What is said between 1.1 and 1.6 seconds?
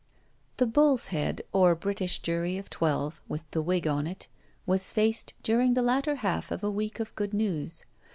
Head,